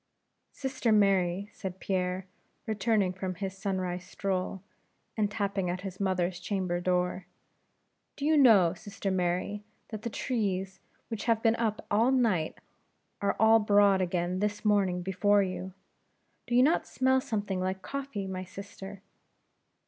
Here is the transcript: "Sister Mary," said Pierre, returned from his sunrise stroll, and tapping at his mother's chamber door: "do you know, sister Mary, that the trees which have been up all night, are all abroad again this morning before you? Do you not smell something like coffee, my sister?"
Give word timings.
"Sister 0.51 0.91
Mary," 0.91 1.47
said 1.53 1.79
Pierre, 1.79 2.25
returned 2.65 3.15
from 3.17 3.35
his 3.35 3.55
sunrise 3.55 4.03
stroll, 4.03 4.63
and 5.15 5.29
tapping 5.29 5.69
at 5.69 5.81
his 5.81 5.99
mother's 5.99 6.39
chamber 6.39 6.81
door: 6.81 7.27
"do 8.15 8.25
you 8.25 8.35
know, 8.35 8.73
sister 8.73 9.11
Mary, 9.11 9.63
that 9.89 10.01
the 10.01 10.09
trees 10.09 10.79
which 11.09 11.25
have 11.25 11.43
been 11.43 11.55
up 11.57 11.85
all 11.91 12.09
night, 12.11 12.57
are 13.21 13.35
all 13.39 13.57
abroad 13.57 14.01
again 14.01 14.39
this 14.39 14.65
morning 14.65 15.03
before 15.03 15.43
you? 15.43 15.71
Do 16.47 16.55
you 16.55 16.63
not 16.63 16.87
smell 16.87 17.21
something 17.21 17.59
like 17.59 17.83
coffee, 17.83 18.25
my 18.25 18.43
sister?" 18.43 19.03